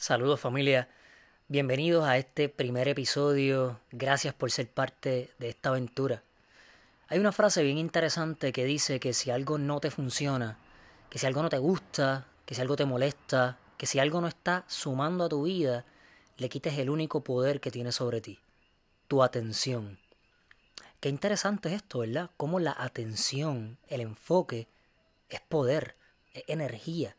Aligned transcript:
Saludos 0.00 0.38
familia, 0.38 0.88
bienvenidos 1.48 2.06
a 2.06 2.18
este 2.18 2.48
primer 2.48 2.86
episodio, 2.86 3.80
gracias 3.90 4.32
por 4.32 4.52
ser 4.52 4.70
parte 4.70 5.30
de 5.40 5.48
esta 5.48 5.70
aventura. 5.70 6.22
Hay 7.08 7.18
una 7.18 7.32
frase 7.32 7.64
bien 7.64 7.78
interesante 7.78 8.52
que 8.52 8.64
dice 8.64 9.00
que 9.00 9.12
si 9.12 9.32
algo 9.32 9.58
no 9.58 9.80
te 9.80 9.90
funciona, 9.90 10.56
que 11.10 11.18
si 11.18 11.26
algo 11.26 11.42
no 11.42 11.48
te 11.48 11.58
gusta, 11.58 12.28
que 12.46 12.54
si 12.54 12.60
algo 12.60 12.76
te 12.76 12.84
molesta, 12.84 13.58
que 13.76 13.86
si 13.86 13.98
algo 13.98 14.20
no 14.20 14.28
está 14.28 14.64
sumando 14.68 15.24
a 15.24 15.28
tu 15.28 15.42
vida, 15.42 15.84
le 16.36 16.48
quites 16.48 16.78
el 16.78 16.90
único 16.90 17.24
poder 17.24 17.60
que 17.60 17.72
tiene 17.72 17.90
sobre 17.90 18.20
ti, 18.20 18.38
tu 19.08 19.24
atención. 19.24 19.98
Qué 21.00 21.08
interesante 21.08 21.70
es 21.70 21.74
esto, 21.74 21.98
¿verdad? 21.98 22.30
Cómo 22.36 22.60
la 22.60 22.76
atención, 22.78 23.78
el 23.88 24.02
enfoque, 24.02 24.68
es 25.28 25.40
poder, 25.40 25.96
es 26.34 26.44
energía. 26.46 27.16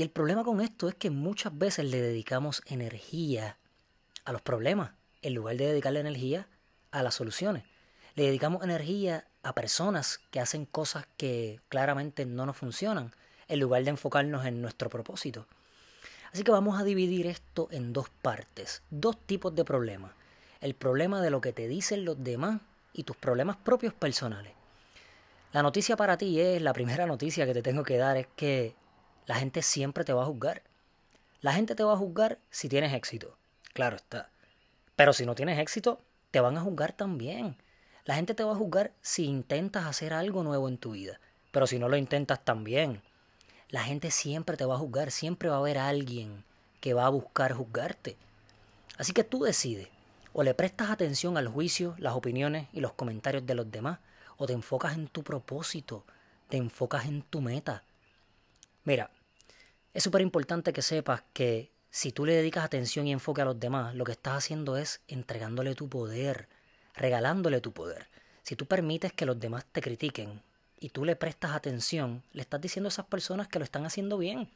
Y 0.00 0.02
el 0.02 0.08
problema 0.08 0.44
con 0.44 0.62
esto 0.62 0.88
es 0.88 0.94
que 0.94 1.10
muchas 1.10 1.58
veces 1.58 1.84
le 1.84 2.00
dedicamos 2.00 2.62
energía 2.64 3.58
a 4.24 4.32
los 4.32 4.40
problemas 4.40 4.92
en 5.20 5.34
lugar 5.34 5.58
de 5.58 5.66
dedicarle 5.66 6.00
energía 6.00 6.48
a 6.90 7.02
las 7.02 7.16
soluciones. 7.16 7.64
Le 8.14 8.24
dedicamos 8.24 8.64
energía 8.64 9.26
a 9.42 9.54
personas 9.54 10.18
que 10.30 10.40
hacen 10.40 10.64
cosas 10.64 11.06
que 11.18 11.60
claramente 11.68 12.24
no 12.24 12.46
nos 12.46 12.56
funcionan 12.56 13.12
en 13.46 13.60
lugar 13.60 13.84
de 13.84 13.90
enfocarnos 13.90 14.46
en 14.46 14.62
nuestro 14.62 14.88
propósito. 14.88 15.46
Así 16.32 16.44
que 16.44 16.50
vamos 16.50 16.80
a 16.80 16.84
dividir 16.84 17.26
esto 17.26 17.68
en 17.70 17.92
dos 17.92 18.08
partes, 18.08 18.80
dos 18.88 19.18
tipos 19.26 19.54
de 19.54 19.66
problemas. 19.66 20.12
El 20.62 20.72
problema 20.72 21.20
de 21.20 21.28
lo 21.28 21.42
que 21.42 21.52
te 21.52 21.68
dicen 21.68 22.06
los 22.06 22.24
demás 22.24 22.62
y 22.94 23.02
tus 23.02 23.18
problemas 23.18 23.58
propios 23.58 23.92
personales. 23.92 24.54
La 25.52 25.62
noticia 25.62 25.94
para 25.94 26.16
ti 26.16 26.40
es, 26.40 26.62
la 26.62 26.72
primera 26.72 27.04
noticia 27.04 27.44
que 27.44 27.52
te 27.52 27.60
tengo 27.60 27.82
que 27.82 27.98
dar 27.98 28.16
es 28.16 28.28
que 28.34 28.80
la 29.26 29.36
gente 29.36 29.62
siempre 29.62 30.04
te 30.04 30.12
va 30.12 30.22
a 30.22 30.26
juzgar. 30.26 30.62
La 31.40 31.52
gente 31.52 31.74
te 31.74 31.84
va 31.84 31.94
a 31.94 31.96
juzgar 31.96 32.38
si 32.50 32.68
tienes 32.68 32.92
éxito, 32.92 33.36
claro 33.72 33.96
está. 33.96 34.30
Pero 34.96 35.12
si 35.12 35.24
no 35.24 35.34
tienes 35.34 35.58
éxito, 35.58 36.00
te 36.30 36.40
van 36.40 36.58
a 36.58 36.60
juzgar 36.60 36.92
también. 36.92 37.56
La 38.04 38.14
gente 38.14 38.34
te 38.34 38.44
va 38.44 38.52
a 38.52 38.56
juzgar 38.56 38.92
si 39.00 39.24
intentas 39.24 39.86
hacer 39.86 40.12
algo 40.12 40.42
nuevo 40.42 40.68
en 40.68 40.78
tu 40.78 40.92
vida, 40.92 41.20
pero 41.50 41.66
si 41.66 41.78
no 41.78 41.88
lo 41.88 41.96
intentas 41.96 42.44
también. 42.44 43.02
La 43.68 43.82
gente 43.82 44.10
siempre 44.10 44.56
te 44.56 44.64
va 44.64 44.74
a 44.74 44.78
juzgar, 44.78 45.10
siempre 45.10 45.48
va 45.48 45.56
a 45.56 45.58
haber 45.60 45.78
alguien 45.78 46.44
que 46.80 46.94
va 46.94 47.06
a 47.06 47.10
buscar 47.10 47.52
juzgarte. 47.52 48.16
Así 48.98 49.12
que 49.12 49.24
tú 49.24 49.44
decides, 49.44 49.88
o 50.32 50.42
le 50.42 50.54
prestas 50.54 50.90
atención 50.90 51.36
al 51.36 51.48
juicio, 51.48 51.94
las 51.98 52.14
opiniones 52.14 52.68
y 52.72 52.80
los 52.80 52.92
comentarios 52.92 53.46
de 53.46 53.54
los 53.54 53.70
demás, 53.70 53.98
o 54.36 54.46
te 54.46 54.52
enfocas 54.52 54.94
en 54.94 55.08
tu 55.08 55.22
propósito, 55.22 56.04
te 56.48 56.56
enfocas 56.56 57.06
en 57.06 57.22
tu 57.22 57.40
meta. 57.40 57.84
Mira, 58.84 59.10
es 59.92 60.02
súper 60.02 60.22
importante 60.22 60.72
que 60.72 60.82
sepas 60.82 61.22
que 61.32 61.70
si 61.90 62.12
tú 62.12 62.24
le 62.24 62.34
dedicas 62.34 62.64
atención 62.64 63.06
y 63.06 63.12
enfoque 63.12 63.42
a 63.42 63.44
los 63.44 63.58
demás, 63.58 63.94
lo 63.94 64.04
que 64.04 64.12
estás 64.12 64.34
haciendo 64.38 64.76
es 64.76 65.00
entregándole 65.08 65.74
tu 65.74 65.88
poder, 65.88 66.48
regalándole 66.94 67.60
tu 67.60 67.72
poder. 67.72 68.08
Si 68.42 68.56
tú 68.56 68.66
permites 68.66 69.12
que 69.12 69.26
los 69.26 69.38
demás 69.38 69.66
te 69.70 69.82
critiquen 69.82 70.40
y 70.78 70.90
tú 70.90 71.04
le 71.04 71.16
prestas 71.16 71.52
atención, 71.52 72.22
le 72.32 72.42
estás 72.42 72.60
diciendo 72.60 72.88
a 72.88 72.90
esas 72.90 73.06
personas 73.06 73.48
que 73.48 73.58
lo 73.58 73.64
están 73.64 73.84
haciendo 73.86 74.18
bien. 74.18 74.48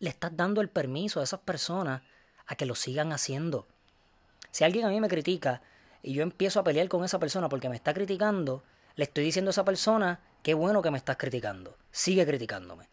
Le 0.00 0.10
estás 0.10 0.36
dando 0.36 0.60
el 0.60 0.68
permiso 0.68 1.20
a 1.20 1.24
esas 1.24 1.40
personas 1.40 2.02
a 2.46 2.56
que 2.56 2.66
lo 2.66 2.74
sigan 2.74 3.12
haciendo. 3.12 3.66
Si 4.50 4.64
alguien 4.64 4.84
a 4.84 4.88
mí 4.88 5.00
me 5.00 5.08
critica 5.08 5.62
y 6.02 6.12
yo 6.12 6.22
empiezo 6.22 6.60
a 6.60 6.64
pelear 6.64 6.88
con 6.88 7.04
esa 7.04 7.18
persona 7.18 7.48
porque 7.48 7.68
me 7.68 7.76
está 7.76 7.94
criticando, 7.94 8.64
le 8.96 9.04
estoy 9.04 9.24
diciendo 9.24 9.50
a 9.50 9.52
esa 9.52 9.64
persona, 9.64 10.20
qué 10.42 10.54
bueno 10.54 10.82
que 10.82 10.90
me 10.90 10.98
estás 10.98 11.16
criticando, 11.16 11.76
sigue 11.92 12.26
criticándome. 12.26 12.88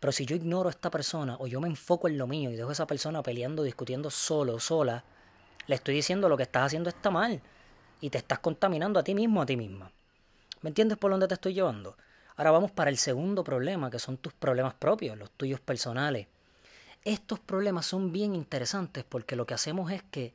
Pero 0.00 0.12
si 0.12 0.26
yo 0.26 0.36
ignoro 0.36 0.68
a 0.68 0.70
esta 0.70 0.90
persona 0.90 1.36
o 1.38 1.46
yo 1.46 1.60
me 1.60 1.68
enfoco 1.68 2.08
en 2.08 2.18
lo 2.18 2.26
mío 2.26 2.50
y 2.50 2.56
dejo 2.56 2.68
a 2.68 2.72
esa 2.72 2.86
persona 2.86 3.22
peleando, 3.22 3.62
discutiendo 3.62 4.10
solo, 4.10 4.60
sola, 4.60 5.04
le 5.66 5.74
estoy 5.74 5.94
diciendo 5.94 6.28
lo 6.28 6.36
que 6.36 6.44
estás 6.44 6.66
haciendo 6.66 6.88
está 6.88 7.10
mal 7.10 7.40
y 8.00 8.10
te 8.10 8.18
estás 8.18 8.38
contaminando 8.38 9.00
a 9.00 9.04
ti 9.04 9.14
mismo, 9.14 9.42
a 9.42 9.46
ti 9.46 9.56
misma. 9.56 9.90
¿Me 10.60 10.68
entiendes 10.68 10.98
por 10.98 11.10
dónde 11.10 11.28
te 11.28 11.34
estoy 11.34 11.54
llevando? 11.54 11.96
Ahora 12.36 12.50
vamos 12.50 12.70
para 12.70 12.90
el 12.90 12.98
segundo 12.98 13.42
problema, 13.42 13.90
que 13.90 13.98
son 13.98 14.18
tus 14.18 14.34
problemas 14.34 14.74
propios, 14.74 15.16
los 15.16 15.30
tuyos 15.30 15.60
personales. 15.60 16.26
Estos 17.04 17.40
problemas 17.40 17.86
son 17.86 18.12
bien 18.12 18.34
interesantes 18.34 19.04
porque 19.08 19.36
lo 19.36 19.46
que 19.46 19.54
hacemos 19.54 19.90
es 19.90 20.02
que 20.02 20.34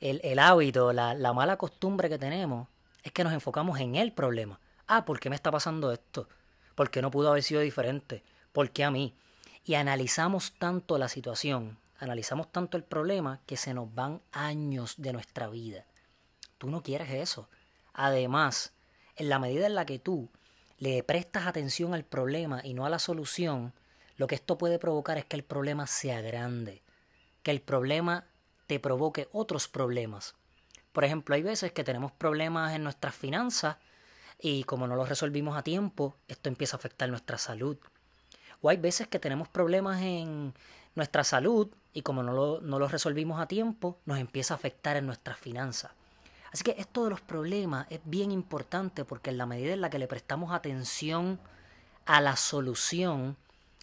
el, 0.00 0.38
hábito, 0.38 0.92
la, 0.92 1.14
la 1.14 1.32
mala 1.32 1.56
costumbre 1.56 2.08
que 2.08 2.18
tenemos 2.18 2.68
es 3.02 3.12
que 3.12 3.24
nos 3.24 3.32
enfocamos 3.32 3.78
en 3.78 3.94
el 3.94 4.12
problema. 4.12 4.58
Ah, 4.86 5.04
¿por 5.04 5.20
qué 5.20 5.30
me 5.30 5.36
está 5.36 5.50
pasando 5.50 5.92
esto? 5.92 6.28
¿Por 6.74 6.90
qué 6.90 7.02
no 7.02 7.10
pudo 7.10 7.30
haber 7.30 7.42
sido 7.42 7.60
diferente? 7.60 8.22
¿Por 8.58 8.72
qué 8.72 8.82
a 8.82 8.90
mí? 8.90 9.14
Y 9.62 9.74
analizamos 9.74 10.52
tanto 10.58 10.98
la 10.98 11.08
situación, 11.08 11.78
analizamos 12.00 12.50
tanto 12.50 12.76
el 12.76 12.82
problema 12.82 13.40
que 13.46 13.56
se 13.56 13.72
nos 13.72 13.94
van 13.94 14.20
años 14.32 14.96
de 14.98 15.12
nuestra 15.12 15.46
vida. 15.46 15.86
Tú 16.58 16.68
no 16.68 16.82
quieres 16.82 17.08
eso. 17.10 17.48
Además, 17.92 18.72
en 19.14 19.28
la 19.28 19.38
medida 19.38 19.68
en 19.68 19.76
la 19.76 19.86
que 19.86 20.00
tú 20.00 20.28
le 20.76 21.04
prestas 21.04 21.46
atención 21.46 21.94
al 21.94 22.02
problema 22.02 22.60
y 22.64 22.74
no 22.74 22.84
a 22.84 22.90
la 22.90 22.98
solución, 22.98 23.74
lo 24.16 24.26
que 24.26 24.34
esto 24.34 24.58
puede 24.58 24.80
provocar 24.80 25.18
es 25.18 25.24
que 25.24 25.36
el 25.36 25.44
problema 25.44 25.86
sea 25.86 26.20
grande, 26.20 26.82
que 27.44 27.52
el 27.52 27.60
problema 27.60 28.26
te 28.66 28.80
provoque 28.80 29.28
otros 29.30 29.68
problemas. 29.68 30.34
Por 30.90 31.04
ejemplo, 31.04 31.36
hay 31.36 31.44
veces 31.44 31.70
que 31.70 31.84
tenemos 31.84 32.10
problemas 32.10 32.74
en 32.74 32.82
nuestras 32.82 33.14
finanzas 33.14 33.76
y 34.36 34.64
como 34.64 34.88
no 34.88 34.96
los 34.96 35.08
resolvimos 35.08 35.56
a 35.56 35.62
tiempo, 35.62 36.16
esto 36.26 36.48
empieza 36.48 36.74
a 36.74 36.78
afectar 36.78 37.08
nuestra 37.08 37.38
salud. 37.38 37.78
O 38.60 38.68
hay 38.68 38.76
veces 38.76 39.08
que 39.08 39.18
tenemos 39.18 39.48
problemas 39.48 40.02
en 40.02 40.54
nuestra 40.94 41.24
salud 41.24 41.68
y 41.92 42.02
como 42.02 42.22
no 42.22 42.32
lo, 42.32 42.60
no 42.60 42.78
los 42.78 42.92
resolvimos 42.92 43.40
a 43.40 43.46
tiempo, 43.46 43.98
nos 44.04 44.18
empieza 44.18 44.54
a 44.54 44.56
afectar 44.56 44.96
en 44.96 45.06
nuestras 45.06 45.38
finanzas. 45.38 45.92
Así 46.52 46.64
que 46.64 46.74
esto 46.78 47.04
de 47.04 47.10
los 47.10 47.20
problemas 47.20 47.86
es 47.90 48.00
bien 48.04 48.32
importante 48.32 49.04
porque 49.04 49.30
en 49.30 49.38
la 49.38 49.46
medida 49.46 49.74
en 49.74 49.80
la 49.80 49.90
que 49.90 49.98
le 49.98 50.08
prestamos 50.08 50.52
atención 50.52 51.38
a 52.06 52.20
la 52.20 52.36
solución, 52.36 53.36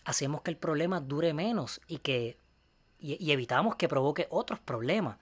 hacemos 0.03 0.41
que 0.41 0.51
el 0.51 0.57
problema 0.57 0.99
dure 0.99 1.33
menos 1.33 1.79
y 1.87 1.99
que 1.99 2.37
y, 2.99 3.31
evitamos 3.31 3.75
que 3.75 3.87
provoque 3.87 4.27
otros 4.29 4.59
problemas. 4.59 5.17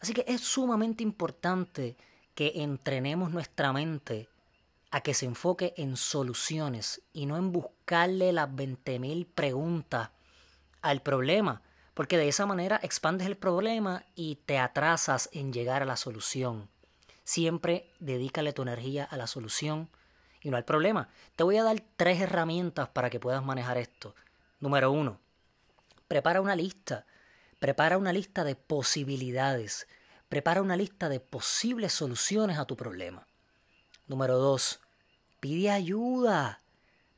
Así 0.00 0.12
que 0.14 0.24
es 0.26 0.40
sumamente 0.40 1.02
importante 1.02 1.96
que 2.34 2.52
entrenemos 2.56 3.30
nuestra 3.30 3.72
mente 3.72 4.28
a 4.90 5.02
que 5.02 5.14
se 5.14 5.26
enfoque 5.26 5.74
en 5.76 5.96
soluciones 5.96 7.02
y 7.12 7.26
no 7.26 7.36
en 7.36 7.52
buscarle 7.52 8.32
las 8.32 8.48
20.000 8.48 9.26
preguntas 9.26 10.10
al 10.82 11.02
problema, 11.02 11.62
porque 11.94 12.16
de 12.16 12.28
esa 12.28 12.46
manera 12.46 12.80
expandes 12.82 13.26
el 13.26 13.36
problema 13.36 14.04
y 14.14 14.36
te 14.46 14.58
atrasas 14.58 15.28
en 15.32 15.52
llegar 15.52 15.82
a 15.82 15.86
la 15.86 15.96
solución. 15.96 16.68
Siempre 17.24 17.90
dedícale 18.00 18.52
tu 18.52 18.62
energía 18.62 19.04
a 19.04 19.16
la 19.16 19.26
solución 19.26 19.88
y 20.42 20.50
no 20.50 20.56
al 20.56 20.64
problema. 20.64 21.08
Te 21.36 21.44
voy 21.44 21.58
a 21.58 21.62
dar 21.62 21.82
tres 21.96 22.20
herramientas 22.20 22.88
para 22.88 23.10
que 23.10 23.20
puedas 23.20 23.44
manejar 23.44 23.78
esto. 23.78 24.14
Número 24.58 24.90
uno, 24.90 25.20
prepara 26.08 26.40
una 26.40 26.56
lista. 26.56 27.06
Prepara 27.58 27.98
una 27.98 28.12
lista 28.12 28.42
de 28.42 28.56
posibilidades. 28.56 29.86
Prepara 30.28 30.62
una 30.62 30.76
lista 30.76 31.08
de 31.08 31.20
posibles 31.20 31.92
soluciones 31.92 32.58
a 32.58 32.64
tu 32.64 32.76
problema. 32.76 33.26
Número 34.10 34.38
dos, 34.38 34.80
pide 35.38 35.70
ayuda. 35.70 36.58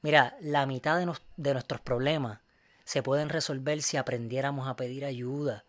Mira, 0.02 0.36
la 0.42 0.66
mitad 0.66 0.98
de, 0.98 1.10
de 1.38 1.52
nuestros 1.54 1.80
problemas 1.80 2.40
se 2.84 3.02
pueden 3.02 3.30
resolver 3.30 3.80
si 3.80 3.96
aprendiéramos 3.96 4.68
a 4.68 4.76
pedir 4.76 5.06
ayuda. 5.06 5.64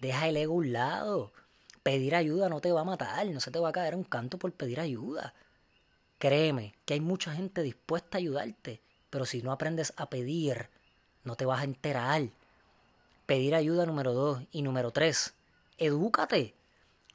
Deja 0.00 0.26
el 0.26 0.36
ego 0.36 0.54
a 0.54 0.56
un 0.56 0.72
lado. 0.72 1.32
Pedir 1.84 2.16
ayuda 2.16 2.48
no 2.48 2.60
te 2.60 2.72
va 2.72 2.80
a 2.80 2.84
matar, 2.84 3.24
no 3.28 3.38
se 3.38 3.52
te 3.52 3.60
va 3.60 3.68
a 3.68 3.72
caer 3.72 3.94
un 3.94 4.02
canto 4.02 4.36
por 4.36 4.50
pedir 4.50 4.80
ayuda. 4.80 5.32
Créeme 6.18 6.74
que 6.84 6.94
hay 6.94 7.00
mucha 7.00 7.32
gente 7.32 7.62
dispuesta 7.62 8.16
a 8.16 8.18
ayudarte, 8.18 8.80
pero 9.10 9.26
si 9.26 9.42
no 9.42 9.52
aprendes 9.52 9.92
a 9.96 10.10
pedir, 10.10 10.70
no 11.22 11.36
te 11.36 11.46
vas 11.46 11.60
a 11.60 11.64
enterar. 11.64 12.30
Pedir 13.26 13.54
ayuda 13.54 13.86
número 13.86 14.12
dos. 14.12 14.42
Y 14.50 14.62
número 14.62 14.90
tres, 14.90 15.34
edúcate. 15.78 16.56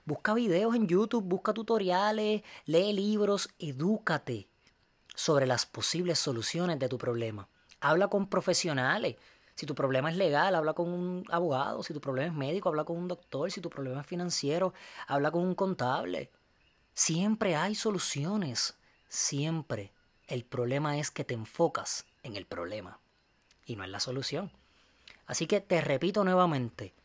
Busca 0.09 0.33
videos 0.33 0.73
en 0.73 0.88
YouTube, 0.88 1.23
busca 1.23 1.53
tutoriales, 1.53 2.41
lee 2.65 2.94
libros, 2.94 3.47
edúcate 3.59 4.47
sobre 5.13 5.45
las 5.45 5.67
posibles 5.67 6.17
soluciones 6.17 6.79
de 6.79 6.89
tu 6.89 6.97
problema. 6.97 7.47
Habla 7.79 8.07
con 8.07 8.27
profesionales. 8.27 9.17
Si 9.53 9.67
tu 9.67 9.75
problema 9.75 10.09
es 10.09 10.17
legal, 10.17 10.56
habla 10.56 10.73
con 10.73 10.89
un 10.89 11.25
abogado. 11.29 11.83
Si 11.83 11.94
tu 11.94 12.01
problema 12.01 12.25
es 12.25 12.33
médico, 12.33 12.69
habla 12.69 12.85
con 12.85 12.97
un 12.97 13.07
doctor. 13.07 13.51
Si 13.51 13.61
tu 13.61 13.69
problema 13.69 14.01
es 14.01 14.07
financiero, 14.07 14.73
habla 15.06 15.29
con 15.29 15.44
un 15.44 15.53
contable. 15.53 16.31
Siempre 16.95 17.56
hay 17.56 17.75
soluciones. 17.75 18.79
Siempre. 19.09 19.94
El 20.25 20.44
problema 20.44 20.97
es 20.97 21.11
que 21.11 21.23
te 21.23 21.35
enfocas 21.35 22.07
en 22.23 22.35
el 22.35 22.47
problema 22.47 23.00
y 23.63 23.75
no 23.75 23.83
en 23.83 23.91
la 23.91 24.00
solución. 24.00 24.51
Así 25.27 25.45
que 25.45 25.61
te 25.61 25.81
repito 25.81 26.23
nuevamente, 26.23 26.95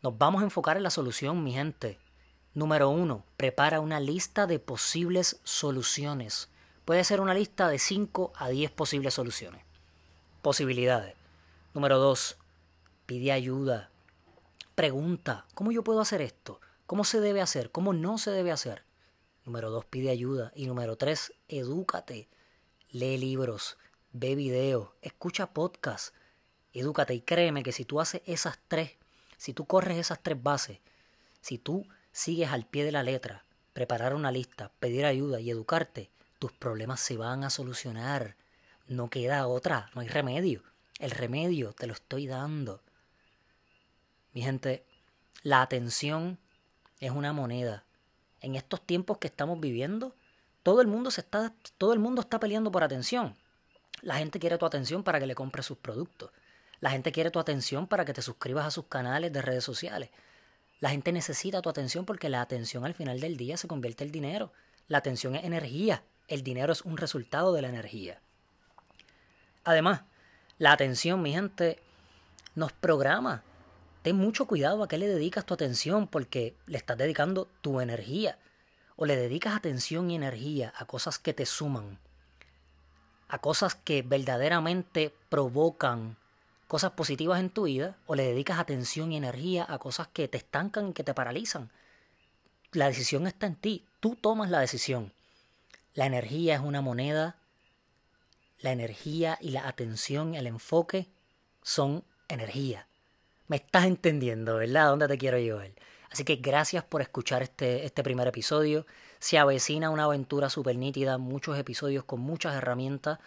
nos 0.00 0.16
vamos 0.16 0.42
a 0.42 0.44
enfocar 0.44 0.76
en 0.76 0.84
la 0.84 0.90
solución, 0.90 1.42
mi 1.42 1.54
gente. 1.54 1.98
Número 2.54 2.88
uno, 2.88 3.24
prepara 3.36 3.80
una 3.80 4.00
lista 4.00 4.46
de 4.46 4.58
posibles 4.58 5.40
soluciones. 5.44 6.48
Puede 6.84 7.04
ser 7.04 7.20
una 7.20 7.34
lista 7.34 7.68
de 7.68 7.78
5 7.78 8.32
a 8.34 8.48
10 8.48 8.72
posibles 8.72 9.14
soluciones. 9.14 9.64
Posibilidades. 10.42 11.14
Número 11.74 11.98
dos, 11.98 12.36
pide 13.06 13.30
ayuda, 13.30 13.90
pregunta, 14.74 15.46
¿cómo 15.54 15.70
yo 15.70 15.84
puedo 15.84 16.00
hacer 16.00 16.20
esto? 16.22 16.60
¿Cómo 16.86 17.04
se 17.04 17.20
debe 17.20 17.40
hacer? 17.40 17.70
¿Cómo 17.70 17.92
no 17.92 18.18
se 18.18 18.32
debe 18.32 18.50
hacer? 18.50 18.82
Número 19.44 19.70
dos, 19.70 19.84
pide 19.84 20.10
ayuda. 20.10 20.50
Y 20.56 20.66
número 20.66 20.96
tres, 20.96 21.32
edúcate. 21.46 22.28
Lee 22.90 23.18
libros, 23.18 23.78
ve 24.12 24.34
videos, 24.34 24.88
escucha 25.02 25.52
podcasts, 25.52 26.12
edúcate. 26.72 27.14
Y 27.14 27.20
créeme 27.20 27.62
que 27.62 27.70
si 27.70 27.84
tú 27.84 28.00
haces 28.00 28.22
esas 28.26 28.58
tres, 28.66 28.96
si 29.36 29.54
tú 29.54 29.66
corres 29.66 29.98
esas 29.98 30.20
tres 30.22 30.42
bases, 30.42 30.80
si 31.40 31.58
tú 31.58 31.86
sigues 32.12 32.50
al 32.50 32.66
pie 32.66 32.84
de 32.84 32.92
la 32.92 33.02
letra, 33.02 33.44
preparar 33.72 34.14
una 34.14 34.32
lista, 34.32 34.72
pedir 34.80 35.04
ayuda 35.04 35.40
y 35.40 35.50
educarte, 35.50 36.10
tus 36.38 36.52
problemas 36.52 37.00
se 37.00 37.16
van 37.16 37.44
a 37.44 37.50
solucionar. 37.50 38.36
No 38.86 39.10
queda 39.10 39.46
otra, 39.46 39.90
no 39.94 40.00
hay 40.00 40.08
remedio. 40.08 40.62
El 40.98 41.10
remedio 41.10 41.72
te 41.72 41.86
lo 41.86 41.92
estoy 41.92 42.26
dando. 42.26 42.82
Mi 44.32 44.42
gente, 44.42 44.84
la 45.42 45.62
atención 45.62 46.38
es 46.98 47.10
una 47.10 47.32
moneda. 47.32 47.84
En 48.40 48.54
estos 48.54 48.80
tiempos 48.80 49.18
que 49.18 49.26
estamos 49.26 49.60
viviendo, 49.60 50.14
todo 50.62 50.80
el 50.80 50.86
mundo 50.86 51.10
se 51.10 51.20
está 51.20 51.54
todo 51.78 51.92
el 51.92 51.98
mundo 51.98 52.20
está 52.20 52.40
peleando 52.40 52.70
por 52.70 52.82
atención. 52.82 53.36
La 54.02 54.16
gente 54.16 54.38
quiere 54.38 54.58
tu 54.58 54.66
atención 54.66 55.02
para 55.02 55.20
que 55.20 55.26
le 55.26 55.34
compres 55.34 55.66
sus 55.66 55.78
productos. 55.78 56.30
La 56.80 56.90
gente 56.90 57.12
quiere 57.12 57.30
tu 57.30 57.38
atención 57.38 57.86
para 57.86 58.04
que 58.04 58.14
te 58.14 58.22
suscribas 58.22 58.66
a 58.66 58.70
sus 58.70 58.86
canales 58.86 59.32
de 59.32 59.42
redes 59.42 59.64
sociales. 59.64 60.10
La 60.80 60.90
gente 60.90 61.12
necesita 61.12 61.60
tu 61.60 61.68
atención 61.68 62.06
porque 62.06 62.30
la 62.30 62.40
atención 62.40 62.86
al 62.86 62.94
final 62.94 63.20
del 63.20 63.36
día 63.36 63.58
se 63.58 63.68
convierte 63.68 64.04
en 64.04 64.12
dinero. 64.12 64.52
La 64.88 64.98
atención 64.98 65.36
es 65.36 65.44
energía. 65.44 66.02
El 66.26 66.42
dinero 66.42 66.72
es 66.72 66.82
un 66.82 66.96
resultado 66.96 67.52
de 67.52 67.60
la 67.60 67.68
energía. 67.68 68.20
Además, 69.62 70.02
la 70.58 70.72
atención, 70.72 71.20
mi 71.20 71.32
gente, 71.32 71.78
nos 72.54 72.72
programa. 72.72 73.42
Ten 74.02 74.16
mucho 74.16 74.46
cuidado 74.46 74.82
a 74.82 74.88
qué 74.88 74.96
le 74.96 75.06
dedicas 75.06 75.44
tu 75.44 75.52
atención 75.52 76.08
porque 76.08 76.56
le 76.66 76.78
estás 76.78 76.96
dedicando 76.96 77.46
tu 77.60 77.80
energía. 77.80 78.38
O 78.96 79.04
le 79.04 79.16
dedicas 79.16 79.54
atención 79.54 80.10
y 80.10 80.16
energía 80.16 80.72
a 80.76 80.86
cosas 80.86 81.18
que 81.18 81.34
te 81.34 81.44
suman. 81.44 81.98
A 83.28 83.38
cosas 83.38 83.74
que 83.74 84.00
verdaderamente 84.00 85.14
provocan 85.28 86.16
cosas 86.70 86.92
positivas 86.92 87.40
en 87.40 87.50
tu 87.50 87.64
vida. 87.64 87.96
O 88.06 88.14
le 88.14 88.22
dedicas 88.22 88.60
atención 88.60 89.10
y 89.10 89.16
energía 89.16 89.66
a 89.68 89.78
cosas 89.78 90.06
que 90.06 90.28
te 90.28 90.38
estancan 90.38 90.90
y 90.90 90.92
que 90.92 91.02
te 91.02 91.14
paralizan. 91.14 91.68
La 92.70 92.86
decisión 92.86 93.26
está 93.26 93.48
en 93.48 93.56
ti. 93.56 93.86
Tú 93.98 94.14
tomas 94.14 94.50
la 94.50 94.60
decisión. 94.60 95.12
La 95.94 96.06
energía 96.06 96.54
es 96.54 96.60
una 96.60 96.80
moneda. 96.80 97.34
La 98.60 98.70
energía 98.70 99.36
y 99.40 99.50
la 99.50 99.66
atención, 99.66 100.36
el 100.36 100.46
enfoque 100.46 101.08
son 101.60 102.04
energía. 102.28 102.86
Me 103.48 103.56
estás 103.56 103.86
entendiendo, 103.86 104.54
¿verdad? 104.54 104.90
¿Dónde 104.90 105.08
te 105.08 105.18
quiero 105.18 105.38
llevar? 105.38 105.72
Así 106.12 106.22
que 106.22 106.36
gracias 106.36 106.84
por 106.84 107.02
escuchar 107.02 107.42
este, 107.42 107.84
este 107.84 108.04
primer 108.04 108.28
episodio. 108.28 108.86
Se 109.18 109.38
avecina 109.38 109.90
una 109.90 110.04
aventura 110.04 110.48
súper 110.48 110.76
nítida, 110.76 111.18
muchos 111.18 111.58
episodios 111.58 112.04
con 112.04 112.20
muchas 112.20 112.54
herramientas 112.54 113.18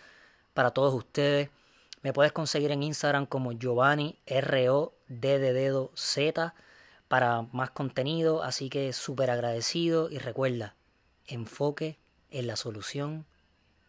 para 0.53 0.71
todos 0.71 0.93
ustedes. 0.93 1.49
Me 2.03 2.11
puedes 2.11 2.33
conseguir 2.33 2.71
en 2.71 2.83
Instagram 2.83 3.25
como 3.25 3.53
Giovanni 3.53 4.19
R-O 4.25 4.93
D 5.07 5.39
de 5.39 5.53
dedo 5.53 5.91
Z 5.95 6.53
para 7.07 7.43
más 7.53 7.71
contenido. 7.71 8.43
Así 8.43 8.69
que 8.69 8.91
súper 8.91 9.31
agradecido 9.31 10.09
y 10.11 10.17
recuerda, 10.17 10.75
enfoque 11.25 11.97
en 12.29 12.47
la 12.47 12.57
solución, 12.57 13.25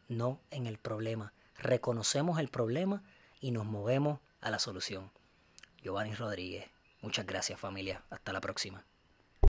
no 0.08 0.40
en 0.50 0.66
el 0.66 0.78
problema. 0.78 1.34
Reconocemos 1.58 2.38
el 2.38 2.48
problema 2.48 3.02
y 3.40 3.50
nos 3.50 3.66
movemos 3.66 4.20
a 4.40 4.50
la 4.50 4.60
solución. 4.60 5.10
Giovanni 5.82 6.14
Rodríguez. 6.14 6.66
Muchas 7.02 7.26
gracias 7.26 7.58
familia. 7.58 8.04
Hasta 8.10 8.32
la 8.32 8.40
próxima. 8.40 8.86